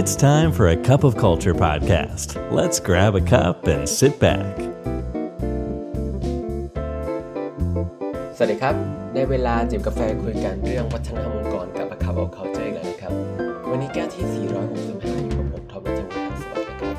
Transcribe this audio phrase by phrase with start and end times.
[0.00, 2.28] It's time for a cup of culture podcast.
[2.58, 4.52] Let's grab a cup and sit back.
[8.36, 8.74] สวัสดีครับ
[9.14, 13.12] ในเวลาจิบกาแฟคุยกันเรื่องวัฒนธรรมองค์กรกับ A Cup of Culture อีกแล้วนะครับ
[13.70, 16.96] วันนี้แก้วที่ 465 อยู่กับผมทอมและจังวัดสวัสดีครับ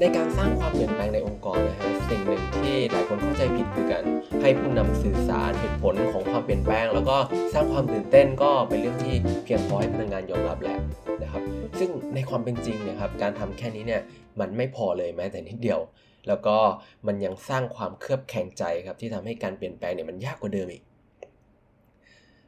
[0.00, 4.04] ในการสร้างความเปลี่ยนแปลงในองค์กรนะฮะ สิ่งหนึ่งที่หลายคนเข้าใจผิดคือกัน
[4.42, 7.16] ให้ผู้นำสื่อสารเหตุผลของความเปลี่ยนแปลง แล้วก็
[7.52, 9.14] สร้างความตื่นเต้นก็เป็นเรื่องที่
[9.44, 10.78] เพียงพอให้พนักงานยอมรับแหละ
[11.78, 14.02] ซึ่งในความเป็นจริงเนี่ยครับการทำแค่นี้เนี่ย
[14.40, 15.80] มันไม่พอเลยแม้แต่นิดเดียว
[16.28, 16.56] แล้วก็
[17.06, 20.82] มันยังสร้างความเครือบแข็งใจครับที่ทำให้การเปลี่ยนแปลงเนี่ยมันยากกว่าเดิมอีก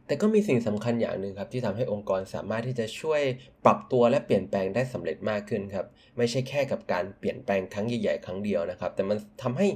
[0.06, 3.22] แต่ก็มีสิ่งสำคัญอย่างหนึ่งครับที่ทำให้องค์กรสามารถที่จะช่วย
[3.64, 5.86] ปรับตัวและเปลี่ยนแปลงได้สำเร็จมากขึ้นครับ
[6.18, 9.68] ไม่ใช่แค่กับการเปลี่ยนแปลงครั้งใหญ่ๆครั้งเดียวนะครับ แต่มันทำให้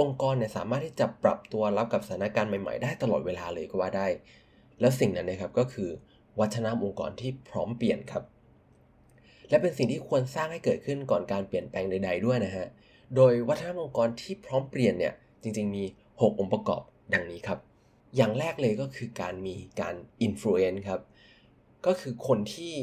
[0.00, 4.06] องค์กรเนี่ยสามารถที่จะปรับตัวรับกับสถานการณ์ใหม่ๆ ได้ตลอดเวลาเลยก็ว่าได้
[4.80, 5.90] แล้วสิ่งนั้นนะครับก็คือ
[6.40, 8.24] วัฒนธรรมองค์กรที่พร้อมเปลี่ยนครับ
[9.50, 12.66] และเป็นสิ่งที่ควรสร้างให้เกิดขึ้นก่อนการเปลี่ยนแปลงใด ๆ ด้วยนะฮะ
[13.16, 16.82] โดยวัฒนธรรมองค์กรที่พร้อมเปลี่ยนเนี่ยจริง ๆ มี 6 องค์ประกอบ
[17.14, 17.58] ดังนี้ครับ
[18.16, 21.00] อย่างแรกเลยก็คือการมีการอินฟลูเอนซ์ครับ
[21.86, 22.74] ก็คือคนที่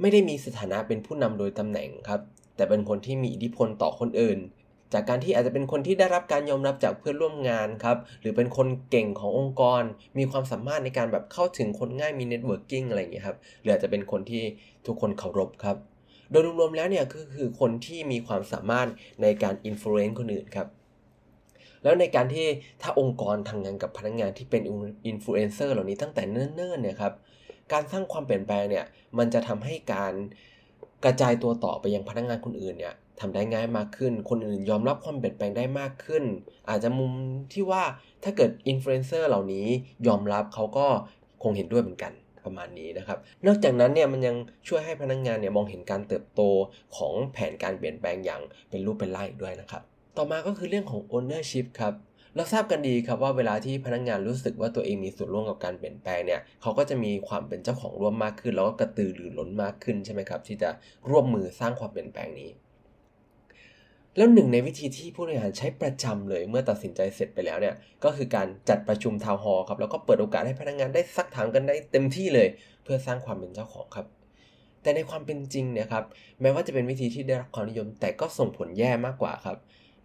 [0.00, 2.20] ไม่ได้มีสถานะเป็นผู้นำโดยตำแหน่งครับ
[2.56, 4.38] แต่เป็นคนที่มีอิทธิพลต่อคนอื่น
[4.92, 9.82] จากการที่อาจจะเป็นคนที่ได้รับการยอมรับจากเพื่อนร่วมงานครับ หรือเป็นคนเก่งขององค์กร
[10.18, 14.42] มีความสามารถในการแบบเข้าถึงคนง่ายมี networking อะไรอย่างเงี้ยครับ หรืออาจจะเป็นคนที่
[14.86, 15.76] ทุกคนเคารพครับ
[16.30, 18.88] โดยรวมๆแล้วเนี่ยก็คือคนที่มีความสามารถ
[19.22, 20.68] ในการอิ f ฟเ n นซ์คนอื่นครับ
[21.82, 22.46] แล้วในการที่
[22.82, 24.62] ถ้าองค์กรทำงานกับพนักงานที่เป็น
[25.06, 27.12] อินฟลูเอนเซอร์เหล่านี้ตั้งแต่เนิ่นๆเนี่ยครับ
[27.72, 28.84] การสร้างความเปลี่ยนแปลงเนี่ย
[29.18, 30.12] มันจะทำให้การ
[31.04, 36.24] กระจายตัวต่อไปยังพนักงานคนอื่นเนี่ย ทำได้ง่ายมากขึ้น คนอื่นยอมรับความเปลี่ยนแปลงได้มากขึ้น
[36.68, 37.12] อาจจะมุม
[37.52, 37.82] ที่ว่า
[38.24, 39.66] ถ้าเกิดอินฟลูเอนเซอร์เหล่านี้
[40.06, 40.86] ยอมรับเขาก็
[41.42, 42.12] คงเห็นด้วยเหมือนกัน
[42.44, 44.36] ประมาณนี้นะครับ นอกจากนั้นเนี่ยมันยัง
[44.68, 46.40] ช่วยให้พนักงงานเนี่ยมองเห็นการเติบโต
[46.96, 49.82] ของแผนการเปลี่ยนแปลงอย่างเป็นรูปเป็นร่างอีกด้วยนะครับ
[50.16, 51.94] ต่อมาก็คือเรื่องของ ownership ครับ
[52.36, 60.70] เราทราบกันดีครับว่าเวลาที่พนักงงานรู้สึกว่าตัวเองมีส่วนร่วมกับการเปลี่ยนแปลงเนี่ยเขาก็จะมีความเป็นเจ้าของร่วมมากขึ้น แล้วก็กระตือรือร้นมากขึ้นใช่ไหมครับที่จะ
[61.10, 62.50] ร่วมมือสร้างความเปลี่ยนแปลงนี้
[64.20, 72.48] แล้วหนึ่งในวิธีที่ผู้บริหารใช้ประจำเลยเมื่อตัดสินใจเสร็จไปแล้วเนี่ยก็คือการจัดประชุมทาวน์ฮอลครับแล้วก็เปิดโอกาสให้พนักงานได้ซักถามกันได้เต็มที่เลย
[72.84, 74.06] เพื่อสร้างความเป็นเจ้าของครับ
[74.82, 76.04] แต่ในความเป็นจริงเนี่ยครับ
[76.40, 79.56] แม้ว่าจะเป็นวิธีที่ได้รับความนิยม แต่ก็ส่งผลแย่มากกว่าครับ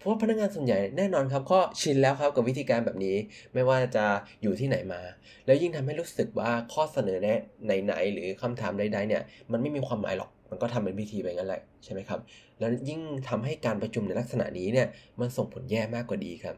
[0.06, 3.16] ราะว่าพนักงานส่วนใหญ่แน่นอนครับก็ชินแล้วครับกับวิธีการแบบนี้
[3.54, 4.06] ไม่ว่าจะ
[4.42, 5.02] อยู่ที่ไหนมา
[5.46, 12.20] แล้วยิ่งทำให้รู้สึกว่าข้อเสนอแนะไหนๆหรือคำถามใดๆเนี่ยมันไม่มีความหมายหรอกมันก็ทำเป็นพิธีไปงั้นแหละใช่ไหมครับ
[12.60, 14.88] แล้วยิ่งทำให้การประชุมในลักษณะนี้เนี่ย
[15.20, 16.56] มันส่งผลแย่มากกว่าดีครับ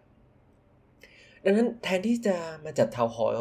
[1.45, 3.31] ดังนั้นแทนที่จะมาจัดทาวน์ฮอล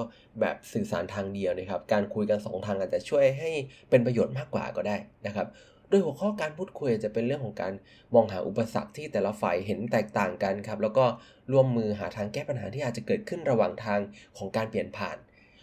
[0.41, 3.51] แบบสื่อสารทางเดียวนะครับ การคุยกัน 2 ทางอาจจะช่วยให้
[3.91, 4.97] เป็นประโยชน์มากกว่าก็ได้
[5.27, 5.47] นะครับ
[5.89, 7.73] โดยหัวข้อการพูดคุยจะเป็นเรื่องของการ
[8.15, 11.05] มองหาอุปสรรคที่แต่ละฝ่ายเห็นแตกต่างกันครับ แล้วก็
[11.53, 14.01] ร่วมมือหาทางแก้ปัญหาที่อาจจะเกิดขึ้นระหว่างทาง
[14.37, 15.17] ของการเปลี่ยนผ่าน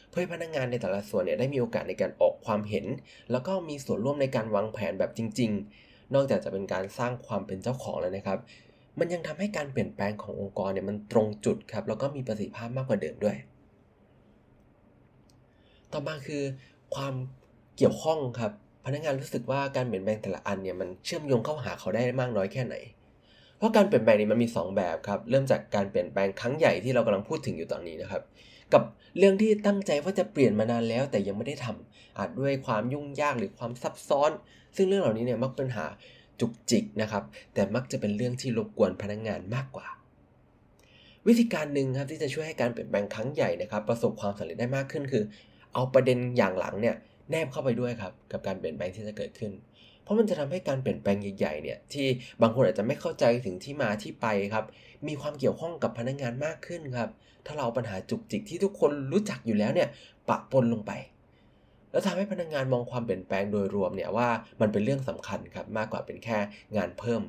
[0.09, 2.85] เพื่อให้พนักงงานในแต่ละส่วนเนี่ยได้มีโอกาสในการออกความเห็น
[3.31, 5.51] แล้วก็มีส่วนร่วมในการวางแผนแบบจริง
[5.81, 8.39] ๆ นอกจากจะเป็นการสร้างความเป็นเจ้าของแล้วนะครับ
[8.99, 13.37] มันยังทำให้การเปลี่ยนแปลงขององค์กรเนี่ยมันตรงจุดครับแล้วก็มีประสิทธิภาพมากกว่าเดิมด้วย
[15.91, 16.43] ต่อมาคือ
[16.95, 17.13] ความ
[17.77, 18.51] เกี่ยวข้องครับ
[18.85, 22.75] พนักงานรู้สึกว่าการเปลี่ยนแปลงแต่ละอันเนี่ยมันเชื่อมโยงเข้าหาเขาได้มากน้อยแค่ไหน
[23.57, 28.21] เพราะการเปลี่ยนแปลงนี้มันมี 2 แบบครับ เริ่มจากการเปลี่ยนแปลงครั้งใหญ่ที่เรากำลังพูดถึงอยู่ตอนนี้นะครับ
[28.73, 28.83] กับ
[29.17, 34.31] เรื่องที่ตั้งใจว่าจะเปลี่ยนมานานแล้วแต่ยังไม่ได้ทำอาจด้วยความยุ่งยากหรือความซับซ้อน
[34.75, 35.85] ซึ่งเรื่องเหล่านี้เนี่ยมักเป็นหา
[36.39, 37.23] จุกจิกนะครับ
[37.53, 39.87] แต่มักจะเป็นเรื่องที่รบกวนพนักงงานมากกว่า
[41.27, 45.23] วิธีการหนึ่งครับที่จะช่วยให้การเปลี่ยนแปลงครั้งใหญ่นะครับ ประสบความสำเร็จได้มากขึ้นคือ
[45.73, 46.95] เอาประเด็นอย่างหลังเนี่ย
[47.29, 49.51] แนบเข้าไปด้วยครับกับการเปลี่ยนแปลงที่จะเกิดขึ้น
[50.03, 52.07] เพราะมันจะทำให้การเปลี่ยนแปลงใหญ่ๆเนี่ยที่
[52.41, 54.65] บางคนอาจจะไม่เข้าใจถึงที่มาที่ไปครับ
[55.07, 57.09] มีความเกี่ยวข้องกับพนักงงานมากขึ้นครับ
[57.45, 59.89] ถ้าเราปัญหาจุกจิกที่ทุกคนรู้จักอยู่แล้วเนี่ย
[60.29, 60.91] ปะปนลงไป
[61.91, 64.29] แล้วทำให้พนักงงานมองความเปลี่ยนแปลงโดยรวมเนี่ยว่า
[64.61, 66.37] มันเป็นเรื่องสำคัญครับมากกว่าเป็นแค่
[66.77, 67.21] งานเพิ่ม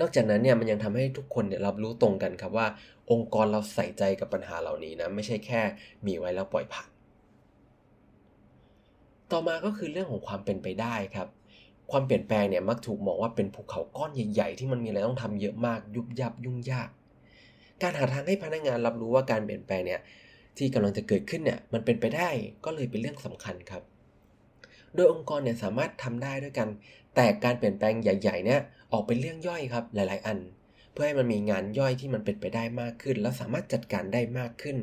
[0.00, 2.66] นอกจากนั้นเนี่ยมันยังทำให้ทุกคนเนี่ยรับรู้ตรงกันครับว่า
[3.10, 5.60] องค์กรเราใส่ใจกับปัญหาเหล่านี้นะไม่ใช่แค่
[6.06, 6.88] มีไว้แล้วปล่อยผ่าน
[9.32, 11.28] ต่อมาก็คือเรื่องของความเป็นไปได้ครับ
[11.90, 16.88] ความเปลี่ยนแปลงเนี่ยมักถูกมองว่าเป็นภูเขาก้อนใหญ่ ๆ ที่มันมีอะไรต้องทำเยอะมากยุบยับยุ่งยาก
[17.82, 20.00] การหาทางให้พนักงานรับรู้ว่าการเปลี่ยนแปลงเนี่ย
[20.56, 22.28] ที่กำลังจะเกิดขึ้นเนี่ยมันเป็นไปได้
[22.64, 23.82] ก็เลยเป็นเรื่องสำคัญครับ
[24.94, 26.68] โดยองค์กรเนี่ยสามารถทำได้ด้วยกัน
[27.14, 28.60] แต่การเปลี่ยนแปลงใหญ่ๆเนี่ย
[28.92, 30.38] ออกเป็นเรื่องย่อยครับหลาย ๆ อัน
[30.92, 34.76] เพื่อให้มันมีงานย่อยที่มันเป็นไปได้มากขึ้น แล้วสามารถจัดการได้มากขึ้น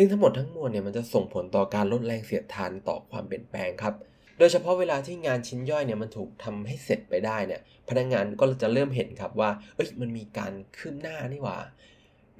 [0.00, 3.94] ซึ่งทั้งหมดทั้งมวลเนี่ยมันจะส่งผลต่อการลดแรงเสียดทานต่อความเปลี่ยนแปลงครับ
[4.38, 11.58] โดยเฉพาะเวลาที่งานชิ้นย่อยเนี่ยมันถูกทำให้เสร็จไปได้เนี่ยพนักงานก็จะเริ่มเห็นครับว่าเอ้ยมันมีการคืบหน้านี่หว่า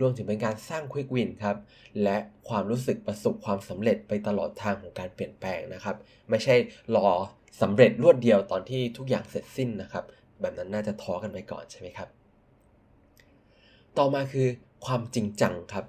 [0.01, 1.57] รวมถึงเป็นการสร้างควิกวินครับ
[2.03, 2.17] และ
[2.49, 5.97] ความรู้สึกประสบความสำเร็จไปตลอดทางของการเปลี่ยนแปลงนะครับ
[6.31, 6.55] ไม่ใช่
[6.97, 7.09] รอ
[7.63, 10.05] สำเร็จรวดเดียวตอนที่ทุกอย่างเสร็จสิ้นนะครับ
[10.41, 12.09] แบบนั้นน่าจะท้อกันไปก่อนใช่ไหมครับ
[13.99, 14.49] ต่อมาคือ
[14.87, 15.85] ความจริงจังครับ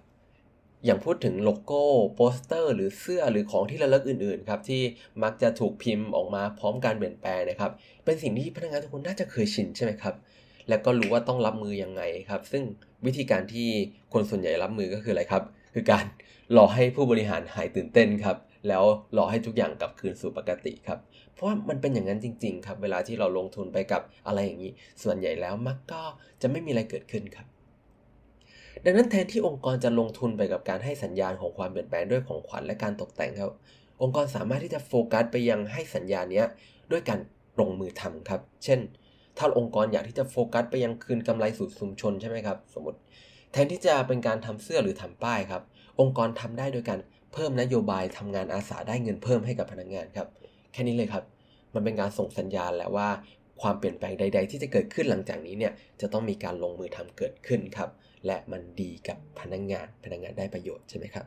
[0.86, 1.84] อย่างพูดถึงโลโก้
[2.16, 4.82] โปสเตอร์ หรือเสื้อหรือของที่ระลึกอื่นๆครับที่
[5.24, 7.72] มักจะถูกพิมพ์ออกมาพร้อมการเปลี่ยนแปลงนะครับ
[8.06, 10.16] เป็นสิ่งที่พนักงานทุกคนน่าจะเคยชินใช่ไหมครับ
[10.70, 12.64] และก็รู้ว่าต้องรับมือยังไงครับ ซึ่ง
[13.06, 13.70] วิธีการที่
[14.14, 15.44] คนส่วนใหญ่รับมือก็คืออะไรครับ
[15.74, 16.06] คือการ
[16.58, 18.38] รอให้ผู้บริหารหายตื่นเต้นครับ
[18.68, 18.84] แล้ว
[19.18, 21.00] รอให้ทุกอย่างกลับคืนสู่ปกติครับ
[21.34, 24.72] เพราะว่ามันเป็นอย่างนั้นจริง ๆ ครับ เวลาที่เราลงทุนไปกับอะไรอย่างนี้
[25.04, 26.02] ส่วนใหญ่แล้วมักก็
[26.42, 27.48] จะไม่มีอะไรเกิดขึ้นครับ
[28.86, 33.52] ดังนั้นแทนที่องค์กรจะลงทุนไปกับการให้สัญญาณของความเปลี่ยนแปลงด้วยของขวัญและการตกแต่งครับ
[34.02, 36.44] องค์กรสามารถที่จะโฟกัสไปยังให้สัญญาณนี้
[36.92, 37.20] ด้วยการ
[37.60, 38.80] ลงมือทำครับ เช่น
[39.38, 42.98] ถ้าองค์กรอยากที่จะโฟกัสไปยังคืนกำไรสู่ชุมชนใช่ไหมครับ สมมติ
[43.52, 45.62] แทนที่จะเป็นการทำเสื้อหรือทำป้ายครับ
[46.00, 47.00] องค์กรทำได้โดยการ
[47.34, 50.28] เพิ่มนโยบายทำงานอาสาได้เงินเพิ่มให้กับพนักงานครับ
[50.74, 51.24] แค่นี้เลยครับ
[51.74, 53.10] มันเป็นการส่งสัญญาณแล้วว่า
[53.62, 57.90] ความเปลี่ยนแปลงใด ๆ ที่จะเกิดขึ้นหลังจากนี้เนี่ยจะต้องมีการลงมือทำเกิดขึ้นครับ
[58.26, 61.26] และมันดีกับพนักงาน พนักงานได้ประโยชน์ใช่ไหมครับ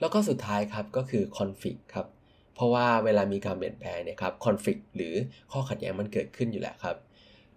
[0.00, 2.06] แล้วก็สุดท้ายครับก็คือคอนฟ lict ครับ
[2.54, 5.14] เพราะว่าเวลามีการเปลี่ยนแปลงเนี่ยครับคอนฟ lict หรือ
[5.52, 6.96] ข้อขัดแย้งมันเกิดขึ้นอยู่แล้วครับ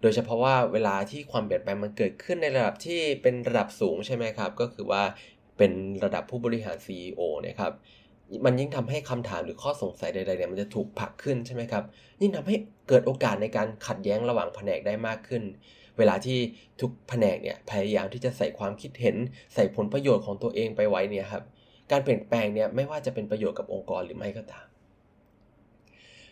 [0.01, 5.03] โดยเฉพาะว่าเวลาที่ความเปลี่ยนแปลงมันเกิดขึ้นในระดับที่เป็นระดับสูงใช่ไหมครับ ก็คือว่า
[5.57, 5.71] เป็น
[6.03, 7.73] ระดับผู้บริหาร CEO นะครับ
[8.45, 11.83] มันยิ่งทำให้คำถามหรือข้อสงสัยใดๆเนี่ยมันจะถูกผลักขึ้นใช่ไหมครับ
[12.21, 12.55] ยิ่งทำให้
[12.87, 15.43] เกิดโอกาสในการขัดแย้งระหว่างแผนกได้มากขึ้น
[15.97, 16.39] เวลาที่
[16.81, 19.15] ทุกแผนกเนี่ยพยายามที่จะใส่ความคิดเห็น
[19.53, 21.43] ใส่ผลประโยชน์ของตัวเองไปไว้เนี่ยครับ
[21.91, 24.65] การเปลี่ยนแปลงเนี่ยไม่ว่าจะเป็นประโยชน์กับองค์กรหรือไม่ก็ตาม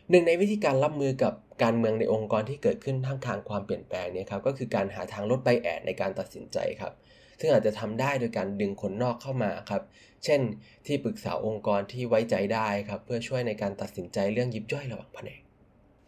[0.10, 6.94] หนึ่งในวิธีการรับมือกับการเมืองในองค์กรที่เกิดขึ้นท่ามกลางความเปลี่ยนแปลงเนี่ยครับก็คือการหาทางลดไบแอดในการตัดสินใจครับ
[7.40, 9.84] ซึ่งอาจจะทำได้โดยการดึงคนนอกเข้ามาครับ
[10.24, 10.42] เช่น
[10.86, 15.42] ที่ปรึกษาองค์กรที่ไว้ใจได้ครับ เพื่อช่วยในการตัดสินใจเรื่องยิบย่อยระหว่างแผนก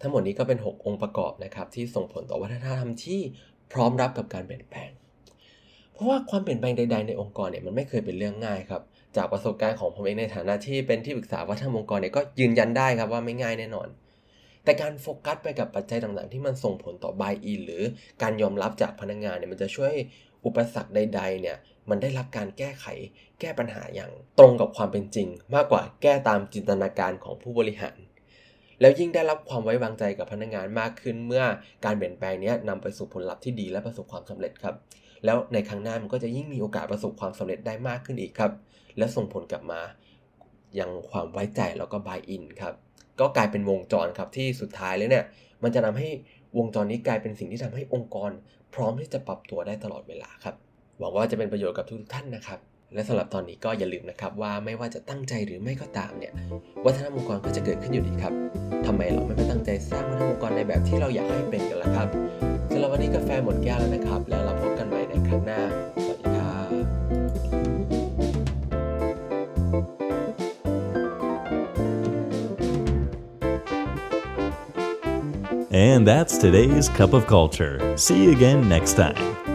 [0.01, 3.19] ทั้งหมดนี้ก็เป็น 6 องค์ประกอบนะครับที่ส่งผลต่อวัฒนธรรมที่
[3.73, 4.89] พร้อมรับกับการเปลี่ยนแปลง
[5.94, 8.81] เพราะว่าความเปลี่ยนแปลงใด ๆในองค์กรเนี่ยมันไม่เคยเป็นเรื่องง่ายครับ
[9.15, 13.88] จากประสบการณ์ของผมเองในฐานะที่เป็นที่ปรึกษาวัฒนธรรมองค์กรเนี่ยก็ยืนยันได้ครับว่าไม่ง่ายแน่นอน
[14.63, 17.83] แต่การโฟกัสไปกับปัจจัยต่างๆ ที่มันส่งผลต่อบายอินหรือ
[18.21, 19.94] การยอมรับจากพนักงานเนี่ยมันจะช่วย
[20.45, 21.57] อุปสรรคใด ๆ เนี่ย
[21.89, 22.85] มันได้รับการแก้ไข
[23.39, 27.97] แก้ปัญหาอย่างตรงกับความเป็นจริง มากกว่าแก้ตามจินตนาการของผู้บริหาร
[28.81, 31.44] แล้วยิ่งได้รับความไว้วางใจกับพนักงานมากขึ้นเมื่อ
[31.85, 34.75] การเปลี่ยนแปลงนี้นำไปสู่ผลลัพธ์ที่ดีและประสบความสำเร็จครับ
[35.25, 38.51] แล้วในครั้งหน้ามันก็จะยิ่งมีโอกาสประสบความสำเร็จได้มากขึ้นอีกครับ
[38.97, 39.81] และส่งผลกลับมา
[40.79, 42.74] ยังความไว้ใจแล้วก็บายอินครับ
[43.19, 45.25] ก็กลายเป็นวงจรครับที่สุดท้ายแล้วเนี่ย
[45.63, 46.09] มันจะทำให้
[46.57, 48.31] วงจรนี้กลายเป็นสิ่งที่ทำให้องค์กร
[48.73, 50.56] พร้อมที่จะปรับตัวได้ตลอดเวลาครับ
[51.00, 52.59] หวังว่าจะเป็นประโยชน์กับทุกท่านนะครับ
[52.94, 56.34] และสำหรับตอนนี้ก็อย่าลืมนะครับว่าไม่ว่าจะตั้งใจหรือไม่ก็ตามเนี่ย
[56.86, 58.34] วัฒนธรรมองค์กรก็จะเกิดขึ้นอยู่ดีครับ
[58.86, 62.07] ทำไมเราไม่ไปตั้งใจสร้างวัฒนธรรมองค์กรในแบบที่เราอยากให้เป็นกันล่ะครับ
[62.72, 65.62] สำหรับวันนี้กาแฟหมดแก้วแล้วนะครับ แล้วเราพบกันใหม่ในครั้งหน้า
[66.04, 66.69] สวัสดีครับ
[75.69, 77.76] And that's today's Cup of Culture.
[77.97, 79.46] See you again next time.